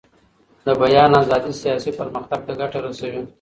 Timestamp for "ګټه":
2.61-2.79